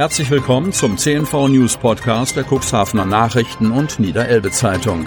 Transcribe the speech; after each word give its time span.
Herzlich 0.00 0.30
willkommen 0.30 0.72
zum 0.72 0.96
CNV 0.96 1.48
News 1.48 1.76
Podcast 1.76 2.34
der 2.34 2.46
Cuxhavener 2.50 3.04
Nachrichten 3.04 3.70
und 3.70 4.00
Niederelbe 4.00 4.50
Zeitung. 4.50 5.06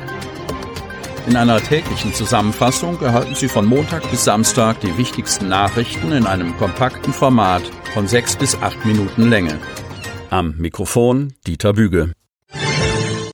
In 1.25 1.35
einer 1.35 1.59
täglichen 1.59 2.13
Zusammenfassung 2.13 3.01
erhalten 3.01 3.33
Sie 3.33 3.47
von 3.47 3.65
Montag 3.65 4.07
bis 4.11 4.23
Samstag 4.23 4.81
die 4.81 4.95
wichtigsten 4.95 5.49
Nachrichten 5.49 6.11
in 6.11 6.27
einem 6.27 6.55
kompakten 6.57 7.11
Format 7.11 7.63
von 7.95 8.07
sechs 8.07 8.35
bis 8.35 8.55
acht 8.61 8.85
Minuten 8.85 9.31
Länge. 9.31 9.59
Am 10.29 10.57
Mikrofon 10.59 11.33
Dieter 11.47 11.73
Büge. 11.73 12.11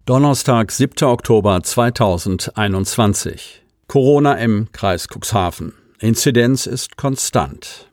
Donnerstag, 0.06 0.72
7. 0.72 1.10
Oktober 1.10 1.62
2021. 1.62 3.66
Corona 3.90 4.36
im 4.36 4.72
Kreis 4.72 5.10
Cuxhaven. 5.10 5.74
Inzidenz 6.00 6.68
ist 6.68 6.96
konstant. 6.96 7.89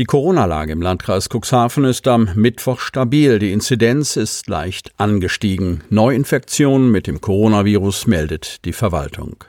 Die 0.00 0.06
Corona-Lage 0.06 0.72
im 0.72 0.80
Landkreis 0.80 1.28
Cuxhaven 1.28 1.84
ist 1.84 2.08
am 2.08 2.30
Mittwoch 2.34 2.80
stabil. 2.80 3.38
Die 3.38 3.52
Inzidenz 3.52 4.16
ist 4.16 4.48
leicht 4.48 4.92
angestiegen. 4.96 5.82
Neuinfektionen 5.90 6.90
mit 6.90 7.06
dem 7.06 7.20
Coronavirus 7.20 8.06
meldet 8.06 8.64
die 8.64 8.72
Verwaltung. 8.72 9.44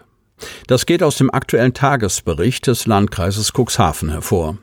Das 0.68 0.86
geht 0.86 1.04
aus 1.04 1.16
dem 1.16 1.34
aktuellen 1.34 1.74
Tagesbericht 1.74 2.68
des 2.68 2.86
Landkreises 2.86 3.54
Cuxhaven 3.54 4.10
hervor. 4.10 4.58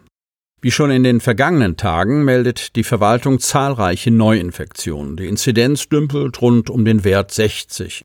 Wie 0.60 0.72
schon 0.72 0.90
in 0.90 1.04
den 1.04 1.22
vergangenen 1.22 1.78
Tagen 1.78 2.22
meldet 2.22 2.76
die 2.76 2.84
Verwaltung 2.84 3.38
zahlreiche 3.38 4.10
Neuinfektionen. 4.10 5.16
Die 5.16 5.26
Inzidenz 5.26 5.88
dümpelt 5.88 6.42
rund 6.42 6.68
um 6.68 6.84
den 6.84 7.02
Wert 7.02 7.32
60. 7.32 8.02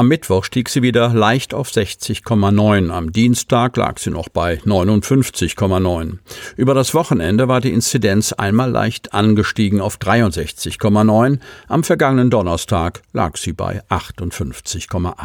Am 0.00 0.08
Mittwoch 0.08 0.44
stieg 0.44 0.70
sie 0.70 0.80
wieder 0.80 1.12
leicht 1.12 1.52
auf 1.52 1.68
60,9. 1.68 2.88
Am 2.88 3.12
Dienstag 3.12 3.76
lag 3.76 3.98
sie 3.98 4.08
noch 4.08 4.30
bei 4.30 4.54
59,9. 4.64 6.16
Über 6.56 6.72
das 6.72 6.94
Wochenende 6.94 7.48
war 7.48 7.60
die 7.60 7.70
Inzidenz 7.70 8.32
einmal 8.32 8.70
leicht 8.70 9.12
angestiegen 9.12 9.78
auf 9.78 9.98
63,9. 9.98 11.38
Am 11.68 11.84
vergangenen 11.84 12.30
Donnerstag 12.30 13.02
lag 13.12 13.36
sie 13.36 13.52
bei 13.52 13.82
58,8. 13.90 15.16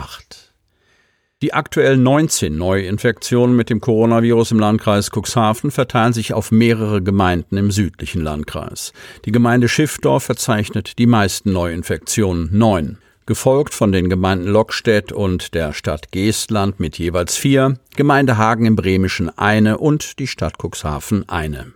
Die 1.42 1.54
aktuell 1.54 1.96
19 1.96 2.58
Neuinfektionen 2.58 3.56
mit 3.56 3.70
dem 3.70 3.80
Coronavirus 3.80 4.52
im 4.52 4.60
Landkreis 4.60 5.10
Cuxhaven 5.10 5.72
verteilen 5.72 6.12
sich 6.12 6.34
auf 6.34 6.52
mehrere 6.52 7.02
Gemeinden 7.02 7.56
im 7.56 7.72
südlichen 7.72 8.22
Landkreis. 8.22 8.92
Die 9.24 9.32
Gemeinde 9.32 9.70
Schiffdorf 9.70 10.26
verzeichnet 10.26 11.00
die 11.00 11.08
meisten 11.08 11.54
Neuinfektionen, 11.54 12.50
neun 12.52 12.98
gefolgt 13.26 13.74
von 13.74 13.92
den 13.92 14.10
Gemeinden 14.10 14.48
Lockstedt 14.48 15.12
und 15.12 15.54
der 15.54 15.74
Stadt 15.74 16.12
Geestland 16.12 16.80
mit 16.80 16.98
jeweils 16.98 17.38
vier, 17.38 17.80
Gemeinde 17.96 18.38
Hagen 18.38 18.66
im 18.66 18.76
Bremischen 18.76 19.36
eine 19.38 19.78
und 19.78 20.20
die 20.20 20.28
Stadt 20.28 20.56
Cuxhaven 20.62 21.28
eine. 21.30 21.74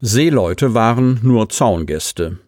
Seeleute 0.00 0.74
waren 0.74 1.20
nur 1.22 1.48
Zaungäste. 1.48 2.38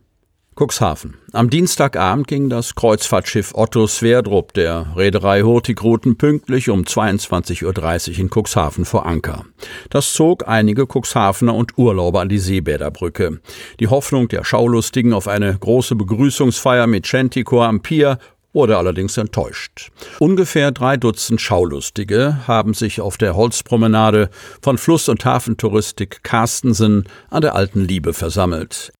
Cuxhaven. 0.57 1.15
Am 1.33 1.51
Dienstagabend 1.51 2.29
ging 2.29 2.49
das 2.49 2.75
Kreuzfahrtschiff 2.75 3.53
Otto 3.55 3.87
Sverdrup 3.87 4.53
der 4.53 4.95
Reederei 4.97 5.43
Hurtigruten 5.43 6.17
pünktlich 6.17 6.71
um 6.71 6.83
22.30 6.83 8.13
Uhr 8.13 8.19
in 8.19 8.31
Cuxhaven 8.31 8.85
vor 8.85 9.05
Anker. 9.05 9.45
Das 9.91 10.13
zog 10.13 10.47
einige 10.47 10.87
Cuxhavener 10.87 11.55
und 11.55 11.77
Urlauber 11.77 12.21
an 12.21 12.29
die 12.29 12.39
Seebäderbrücke. 12.39 13.41
Die 13.81 13.89
Hoffnung 13.89 14.29
der 14.29 14.45
Schaulustigen 14.45 15.13
auf 15.13 15.27
eine 15.27 15.57
große 15.59 15.97
Begrüßungsfeier 15.97 16.87
mit 16.87 17.07
Chanticor 17.07 17.67
am 17.67 17.81
Pier 17.81 18.19
wurde 18.53 18.79
allerdings 18.79 19.17
enttäuscht. 19.17 19.91
Ungefähr 20.21 20.71
drei 20.71 20.97
Dutzend 20.97 21.41
Schaulustige 21.41 22.47
haben 22.47 22.73
sich 22.73 23.01
auf 23.01 23.19
der 23.19 23.35
Holzpromenade 23.37 24.31
von 24.63 24.79
Fluss- 24.79 25.09
und 25.09 25.25
Hafentouristik 25.25 26.23
Carstensen 26.23 27.09
an 27.31 27.43
der 27.43 27.57
Alten 27.57 27.85
Liebe 27.85 28.15
versammelt. 28.15 28.93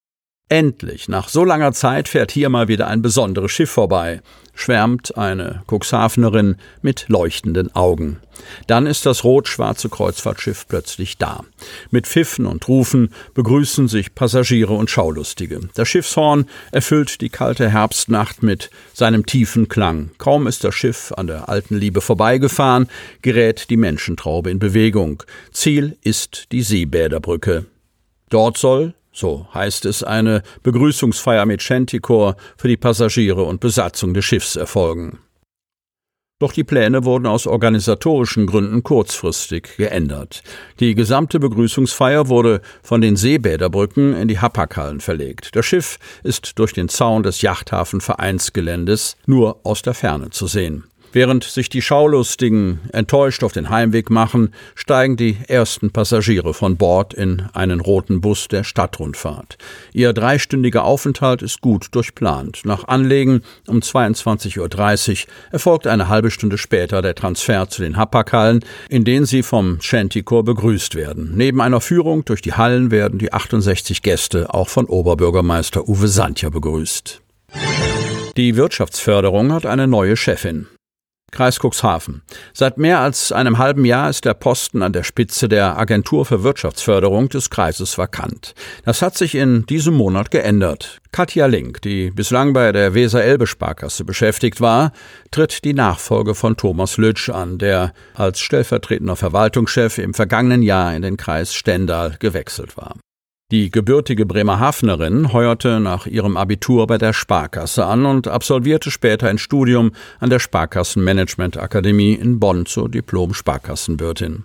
Endlich, 0.51 1.09
nach 1.09 1.29
so 1.29 1.43
langer 1.43 1.73
Zeit 1.73 2.07
fährt 2.07 2.31
hier 2.31 2.51
mal 2.51 2.69
wieder 2.69 2.87
ein 2.87 3.01
besonderes 3.01 3.51
Schiff 3.51 3.71
vorbei, 3.71 4.21
schwärmt 4.55 5.17
eine 5.17 5.63
Cuxhavenerin 5.67 6.57
mit 6.83 7.07
leuchtenden 7.09 7.75
Augen. 7.75 8.19
Dann 8.67 8.87
ist 8.87 9.07
das 9.07 9.25
rot-schwarze 9.25 9.89
Kreuzfahrtschiff 9.89 10.69
plötzlich 10.69 11.17
da. 11.17 11.45
Mit 11.91 12.07
Pfiffen 12.07 12.45
und 12.45 12.69
Rufen 12.69 13.09
begrüßen 13.33 13.89
sich 13.89 14.15
Passagiere 14.15 14.75
und 14.75 14.91
Schaulustige. 14.91 15.61
Das 15.75 15.89
Schiffshorn 15.89 16.45
erfüllt 16.73 17.23
die 17.23 17.31
kalte 17.31 17.71
Herbstnacht 17.71 18.43
mit 18.43 18.71
seinem 18.93 19.25
tiefen 19.25 19.69
Klang. 19.69 20.11
Kaum 20.19 20.47
ist 20.47 20.63
das 20.63 20.75
Schiff 20.75 21.11
an 21.17 21.27
der 21.27 21.49
alten 21.49 21.77
Liebe 21.77 22.03
vorbeigefahren, 22.03 22.89
gerät 23.23 23.71
die 23.71 23.79
Menschentraube 23.79 24.51
in 24.51 24.59
Bewegung. 24.59 25.23
Ziel 25.53 25.97
ist 26.03 26.53
die 26.53 26.63
Seebäderbrücke. 26.63 27.65
Dort 28.29 28.59
soll 28.59 28.95
so 29.15 29.47
heißt 29.55 29.87
es, 29.87 30.03
eine 30.03 30.43
Begrüßungsfeier 30.63 31.47
mit 31.47 31.63
Chanticor 31.63 32.37
für 32.57 32.69
die 32.69 32.77
Passagiere 32.77 33.45
und 33.45 33.61
Besatzung 33.61 34.13
des 34.13 34.25
Schiffs 34.25 34.57
erfolgen. 34.57 35.21
Doch 36.41 36.53
die 36.53 36.65
Pläne 36.65 37.05
wurden 37.05 37.27
aus 37.27 37.47
organisatorischen 37.47 38.47
Gründen 38.47 38.83
kurzfristig 38.83 39.77
geändert. 39.77 40.43
Die 40.81 40.97
gesamte 40.97 41.39
Begrüßungsfeier 41.39 42.29
wurde 42.29 42.61
von 42.83 43.01
den 43.01 43.15
Seebäderbrücken 43.15 44.15
in 44.17 44.27
die 44.27 44.41
Hapaghallen 44.41 45.01
verlegt. 45.01 45.55
Das 45.55 45.65
Schiff 45.65 45.99
ist 46.25 46.59
durch 46.59 46.73
den 46.73 46.89
Zaun 46.89 47.23
des 47.23 47.41
Yachthafenvereinsgeländes 47.41 49.17
nur 49.27 49.61
aus 49.65 49.83
der 49.83 49.95
Ferne 49.95 50.31
zu 50.31 50.49
sehen. 50.49 50.85
Während 51.15 51.45
sich 51.45 51.69
die 51.69 51.81
Schaulustigen 51.81 52.81
enttäuscht 52.93 53.45
auf 53.45 53.53
den 53.53 53.71
Heimweg 53.71 54.11
machen, 54.11 54.53
steigen 54.75 55.17
die 55.17 55.37
ersten 55.47 55.93
Passagiere 55.93 56.55
von 56.55 56.77
Bord 56.77 57.15
in 57.15 57.43
einen 57.53 57.79
roten 57.79 58.21
Bus 58.21 58.49
der 58.49 58.65
Stadtrundfahrt. 58.65 59.57
Ihr 59.93 60.13
dreistündiger 60.13 60.83
Aufenthalt 60.83 61.41
ist 61.43 61.61
gut 61.61 61.87
durchplant. 61.93 62.63
Nach 62.65 62.89
Anlegen 62.89 63.43
um 63.69 63.79
22.30 63.79 64.59
Uhr 64.59 65.33
erfolgt 65.53 65.87
eine 65.87 66.09
halbe 66.09 66.33
Stunde 66.33 66.59
später 66.59 67.01
der 67.01 67.15
Transfer 67.15 67.69
zu 67.69 67.83
den 67.83 67.97
Hapaghallen, 67.97 68.65
in 68.89 69.05
denen 69.05 69.25
sie 69.25 69.45
vom 69.45 69.81
Chanticor 69.81 70.43
begrüßt 70.43 70.97
werden. 70.97 71.35
Neben 71.37 71.61
einer 71.61 71.81
Führung 71.81 72.25
durch 72.25 72.43
die 72.43 72.55
Hallen 72.55 72.91
werden 72.91 73.21
die 73.21 73.33
68 73.33 74.03
Gäste 74.03 74.53
auch 74.53 74.69
von 74.69 74.87
Oberbürgermeister 74.87 75.89
Uwe 75.89 76.09
Santja 76.09 76.51
begrüßt. 76.51 77.23
Die 78.37 78.57
Wirtschaftsförderung 78.57 79.53
hat 79.53 79.65
eine 79.65 79.87
neue 79.87 80.17
Chefin. 80.17 80.67
Kreis 81.35 81.59
Cuxhaven. 81.59 82.23
Seit 82.55 82.79
mehr 82.79 83.01
als 83.01 83.33
einem 83.33 83.59
halben 83.59 83.85
Jahr 83.85 84.09
ist 84.09 84.25
der 84.25 84.35
Posten 84.35 84.83
an 84.83 84.93
der 84.93 85.03
Spitze 85.03 85.49
der 85.49 85.77
Agentur 85.79 86.25
für 86.25 86.43
Wirtschaftsförderung 86.43 87.29
des 87.29 87.51
Kreises 87.51 87.99
vakant. 87.99 88.55
Das 88.85 89.03
hat 89.03 89.19
sich 89.19 89.35
in 89.35 89.67
diesem 89.67 89.95
Monat 89.95 90.31
geändert. 90.31 91.01
Katja 91.13 91.47
Link, 91.47 91.83
die 91.83 92.11
bislang 92.11 92.55
bei 92.55 92.73
der 92.73 92.95
Weser-Elbe-Sparkasse 92.95 94.05
beschäftigt 94.05 94.61
war, 94.61 94.93
tritt 95.31 95.65
die 95.65 95.75
Nachfolge 95.75 96.35
von 96.35 96.57
Thomas 96.57 96.97
Lütsch 96.97 97.29
an, 97.29 97.59
der 97.59 97.93
als 98.15 98.41
stellvertretender 98.41 99.17
Verwaltungschef 99.17 99.99
im 99.99 100.15
vergangenen 100.15 100.63
Jahr 100.63 100.95
in 100.95 101.03
den 101.03 101.17
Kreis 101.17 101.55
Stendal 101.55 102.17
gewechselt 102.19 102.77
war. 102.77 102.95
Die 103.55 103.71
gebürtige 103.71 104.27
Bremerhavenerin 104.27 105.33
heuerte 105.33 105.79
nach 105.79 106.09
ihrem 106.09 106.37
Abitur 106.37 106.89
bei 106.89 106.99
der 106.99 107.13
Sparkasse 107.13 107.87
an 107.87 108.05
und 108.05 108.27
absolvierte 108.27 108.91
später 108.91 109.29
ein 109.29 109.39
Studium 109.39 109.93
an 110.19 110.29
der 110.29 110.41
Sparkassenmanagement-Akademie 110.41 112.15
in 112.15 112.41
Bonn 112.41 112.67
zur 112.67 112.89
Diplom-Sparkassenwirtin. 112.89 114.43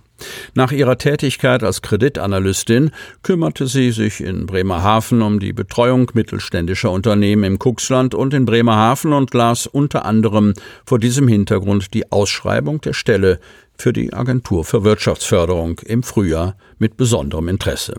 Nach 0.53 0.71
ihrer 0.71 0.99
Tätigkeit 0.99 1.63
als 1.63 1.81
Kreditanalystin 1.81 2.91
kümmerte 3.23 3.65
sie 3.65 3.91
sich 3.91 4.21
in 4.21 4.45
Bremerhaven 4.45 5.23
um 5.23 5.39
die 5.39 5.53
Betreuung 5.53 6.11
mittelständischer 6.13 6.91
Unternehmen 6.91 7.45
im 7.45 7.57
Kuxland 7.57 8.13
und 8.13 8.35
in 8.35 8.45
Bremerhaven 8.45 9.13
und 9.13 9.33
las 9.33 9.65
unter 9.65 10.05
anderem 10.05 10.53
vor 10.85 10.99
diesem 10.99 11.27
Hintergrund 11.27 11.95
die 11.95 12.11
Ausschreibung 12.11 12.79
der 12.81 12.93
Stelle 12.93 13.39
für 13.75 13.91
die 13.91 14.13
Agentur 14.13 14.65
für 14.65 14.83
Wirtschaftsförderung 14.83 15.79
im 15.79 16.03
Frühjahr 16.03 16.57
mit 16.77 16.95
besonderem 16.95 17.47
Interesse. 17.47 17.95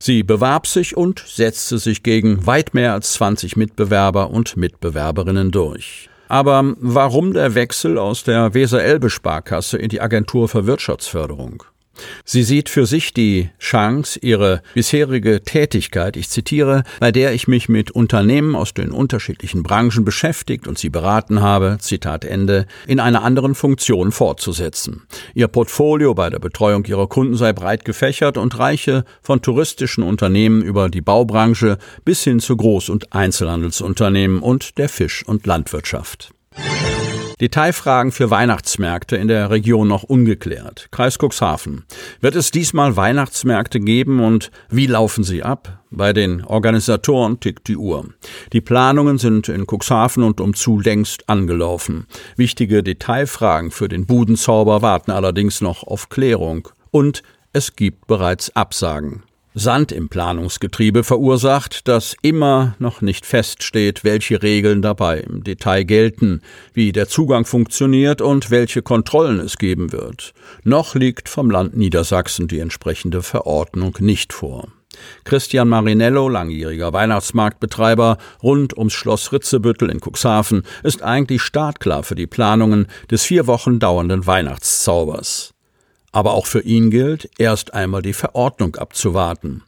Sie 0.00 0.22
bewarb 0.22 0.66
sich 0.66 0.96
und 0.96 1.24
setzte 1.26 1.78
sich 1.78 2.02
gegen 2.02 2.46
weit 2.46 2.72
mehr 2.72 2.92
als 2.92 3.14
20 3.14 3.56
Mitbewerber 3.56 4.30
und 4.30 4.56
Mitbewerberinnen 4.56 5.50
durch. 5.50 6.08
Aber 6.28 6.74
warum 6.78 7.32
der 7.32 7.54
Wechsel 7.54 7.98
aus 7.98 8.22
der 8.22 8.54
Weser-Elbe-Sparkasse 8.54 9.76
in 9.78 9.88
die 9.88 10.00
Agentur 10.00 10.48
für 10.48 10.66
Wirtschaftsförderung? 10.66 11.64
Sie 12.24 12.42
sieht 12.42 12.68
für 12.68 12.86
sich 12.86 13.12
die 13.12 13.50
Chance, 13.58 14.18
ihre 14.22 14.62
bisherige 14.74 15.42
Tätigkeit, 15.42 16.16
ich 16.16 16.28
zitiere, 16.28 16.84
bei 17.00 17.12
der 17.12 17.32
ich 17.32 17.48
mich 17.48 17.68
mit 17.68 17.90
Unternehmen 17.90 18.54
aus 18.54 18.74
den 18.74 18.90
unterschiedlichen 18.90 19.62
Branchen 19.62 20.04
beschäftigt 20.04 20.66
und 20.68 20.78
sie 20.78 20.90
beraten 20.90 21.40
habe, 21.40 21.78
Zitat 21.80 22.24
Ende, 22.24 22.66
in 22.86 23.00
einer 23.00 23.22
anderen 23.22 23.54
Funktion 23.54 24.12
fortzusetzen. 24.12 25.06
Ihr 25.34 25.48
Portfolio 25.48 26.14
bei 26.14 26.30
der 26.30 26.38
Betreuung 26.38 26.84
ihrer 26.84 27.08
Kunden 27.08 27.36
sei 27.36 27.52
breit 27.52 27.84
gefächert 27.84 28.38
und 28.38 28.58
reiche 28.58 29.04
von 29.22 29.42
touristischen 29.42 30.04
Unternehmen 30.04 30.62
über 30.62 30.88
die 30.88 31.00
Baubranche 31.00 31.78
bis 32.04 32.22
hin 32.24 32.40
zu 32.40 32.54
Groß- 32.54 32.90
und 32.90 33.12
Einzelhandelsunternehmen 33.12 34.40
und 34.40 34.78
der 34.78 34.88
Fisch- 34.88 35.24
und 35.26 35.46
Landwirtschaft. 35.46 36.32
Detailfragen 37.40 38.10
für 38.12 38.30
Weihnachtsmärkte 38.30 39.16
in 39.16 39.28
der 39.28 39.50
Region 39.50 39.86
noch 39.86 40.02
ungeklärt. 40.02 40.88
Kreis 40.90 41.18
Cuxhaven. 41.18 41.84
Wird 42.20 42.34
es 42.34 42.50
diesmal 42.50 42.96
Weihnachtsmärkte 42.96 43.80
geben 43.80 44.20
und 44.20 44.50
wie 44.70 44.86
laufen 44.86 45.22
sie 45.22 45.42
ab? 45.42 45.84
Bei 45.90 46.12
den 46.12 46.44
Organisatoren 46.44 47.40
tickt 47.40 47.68
die 47.68 47.76
Uhr. 47.76 48.06
Die 48.52 48.60
Planungen 48.60 49.18
sind 49.18 49.48
in 49.48 49.66
Cuxhaven 49.66 50.22
und 50.22 50.40
umzu 50.40 50.80
längst 50.80 51.28
angelaufen. 51.28 52.06
Wichtige 52.36 52.82
Detailfragen 52.82 53.70
für 53.70 53.88
den 53.88 54.06
Budenzauber 54.06 54.82
warten 54.82 55.12
allerdings 55.12 55.60
noch 55.60 55.84
auf 55.84 56.08
Klärung. 56.08 56.68
Und 56.90 57.22
es 57.52 57.76
gibt 57.76 58.06
bereits 58.06 58.54
Absagen. 58.54 59.22
Sand 59.54 59.92
im 59.92 60.08
Planungsgetriebe 60.08 61.04
verursacht, 61.04 61.88
dass 61.88 62.16
immer 62.22 62.74
noch 62.78 63.00
nicht 63.00 63.26
feststeht, 63.26 64.04
welche 64.04 64.42
Regeln 64.42 64.82
dabei 64.82 65.20
im 65.20 65.42
Detail 65.42 65.84
gelten, 65.84 66.42
wie 66.74 66.92
der 66.92 67.08
Zugang 67.08 67.44
funktioniert 67.44 68.20
und 68.20 68.50
welche 68.50 68.82
Kontrollen 68.82 69.40
es 69.40 69.58
geben 69.58 69.92
wird. 69.92 70.32
Noch 70.64 70.94
liegt 70.94 71.28
vom 71.28 71.50
Land 71.50 71.76
Niedersachsen 71.76 72.46
die 72.46 72.60
entsprechende 72.60 73.22
Verordnung 73.22 73.96
nicht 74.00 74.32
vor. 74.32 74.68
Christian 75.24 75.68
Marinello, 75.68 76.28
langjähriger 76.28 76.92
Weihnachtsmarktbetreiber 76.92 78.18
rund 78.42 78.76
ums 78.76 78.92
Schloss 78.92 79.32
Ritzebüttel 79.32 79.90
in 79.90 80.00
Cuxhaven, 80.00 80.62
ist 80.82 81.02
eigentlich 81.02 81.42
startklar 81.42 82.02
für 82.02 82.14
die 82.14 82.26
Planungen 82.26 82.86
des 83.10 83.24
vier 83.24 83.46
Wochen 83.46 83.78
dauernden 83.78 84.26
Weihnachtszaubers. 84.26 85.54
Aber 86.18 86.34
auch 86.34 86.46
für 86.46 86.62
ihn 86.62 86.90
gilt, 86.90 87.30
erst 87.38 87.74
einmal 87.74 88.02
die 88.02 88.12
Verordnung 88.12 88.74
abzuwarten. 88.74 89.62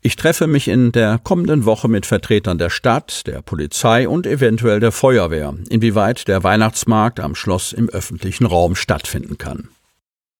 Ich 0.00 0.16
treffe 0.16 0.48
mich 0.48 0.66
in 0.66 0.90
der 0.90 1.20
kommenden 1.22 1.66
Woche 1.66 1.86
mit 1.86 2.04
Vertretern 2.04 2.58
der 2.58 2.68
Stadt, 2.68 3.28
der 3.28 3.42
Polizei 3.42 4.08
und 4.08 4.26
eventuell 4.26 4.80
der 4.80 4.90
Feuerwehr, 4.90 5.54
inwieweit 5.70 6.26
der 6.26 6.42
Weihnachtsmarkt 6.42 7.20
am 7.20 7.36
Schloss 7.36 7.72
im 7.72 7.88
öffentlichen 7.88 8.44
Raum 8.44 8.74
stattfinden 8.74 9.38
kann. 9.38 9.68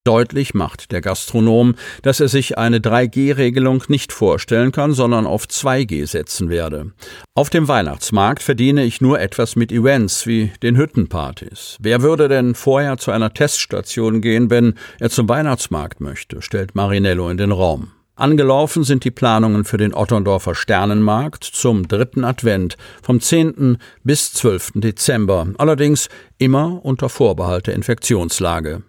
Deutlich 0.04 0.52
macht 0.52 0.92
der 0.92 1.00
Gastronom, 1.00 1.76
dass 2.02 2.20
er 2.20 2.28
sich 2.28 2.58
eine 2.58 2.78
3G-Regelung 2.78 3.84
nicht 3.88 4.12
vorstellen 4.12 4.70
kann, 4.70 4.92
sondern 4.92 5.26
auf 5.26 5.46
2G 5.46 6.06
setzen 6.06 6.50
werde. 6.50 6.92
Auf 7.34 7.48
dem 7.48 7.68
Weihnachtsmarkt 7.68 8.42
verdiene 8.42 8.84
ich 8.84 9.00
nur 9.00 9.18
etwas 9.18 9.56
mit 9.56 9.72
Events 9.72 10.26
wie 10.26 10.52
den 10.62 10.76
Hüttenpartys. 10.76 11.78
Wer 11.80 12.02
würde 12.02 12.28
denn 12.28 12.54
vorher 12.54 12.98
zu 12.98 13.12
einer 13.12 13.32
Teststation 13.32 14.20
gehen, 14.20 14.50
wenn 14.50 14.74
er 15.00 15.08
zum 15.08 15.26
Weihnachtsmarkt 15.26 16.02
möchte, 16.02 16.42
stellt 16.42 16.74
Marinello 16.74 17.30
in 17.30 17.38
den 17.38 17.50
Raum. 17.50 17.92
Angelaufen 18.14 18.84
sind 18.84 19.04
die 19.04 19.10
Planungen 19.10 19.64
für 19.64 19.78
den 19.78 19.94
Otterndorfer 19.94 20.54
Sternenmarkt 20.54 21.44
zum 21.44 21.88
dritten 21.88 22.24
Advent 22.24 22.76
vom 23.02 23.22
10. 23.22 23.78
bis 24.02 24.34
12. 24.34 24.72
Dezember, 24.74 25.48
allerdings 25.56 26.10
immer 26.36 26.84
unter 26.84 27.08
Vorbehalt 27.08 27.68
der 27.68 27.74
Infektionslage. 27.74 28.82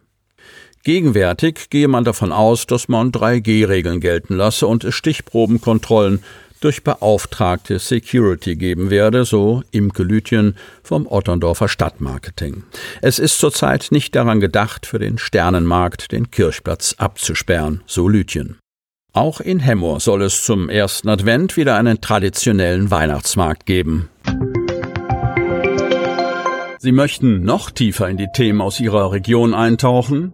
Gegenwärtig 0.86 1.72
gehe 1.72 1.88
man 1.88 2.04
davon 2.04 2.32
aus, 2.32 2.68
dass 2.68 2.88
man 2.88 3.12
3G-Regeln 3.12 4.00
gelten 4.00 4.36
lasse 4.36 4.68
und 4.68 4.84
es 4.84 4.94
Stichprobenkontrollen 4.94 6.24
durch 6.62 6.84
beauftragte 6.84 7.80
Security 7.80 8.56
geben 8.56 8.92
werde, 8.92 9.26
so 9.26 9.64
Imke 9.72 10.04
Lütjen 10.04 10.56
vom 10.84 11.08
Otterndorfer 11.08 11.70
Stadtmarketing. 11.70 12.66
Es 13.02 13.18
ist 13.18 13.40
zurzeit 13.40 13.88
nicht 13.90 14.14
daran 14.14 14.40
gedacht, 14.40 14.86
für 14.86 15.00
den 15.00 15.18
Sternenmarkt 15.18 16.12
den 16.12 16.30
Kirchplatz 16.30 16.94
abzusperren, 17.00 17.82
so 17.88 18.08
Lütjen. 18.08 18.60
Auch 19.12 19.40
in 19.42 19.62
Hemmoor 19.62 20.00
soll 20.00 20.22
es 20.22 20.46
zum 20.46 20.70
ersten 20.70 21.10
Advent 21.10 21.58
wieder 21.58 21.78
einen 21.78 22.00
traditionellen 22.00 22.92
Weihnachtsmarkt 22.92 23.66
geben. 23.66 24.10
Sie 26.78 26.92
möchten 26.92 27.42
noch 27.42 27.72
tiefer 27.72 28.08
in 28.08 28.18
die 28.18 28.30
Themen 28.32 28.62
aus 28.62 28.80
Ihrer 28.80 29.12
Region 29.12 29.56
eintauchen? 29.56 30.34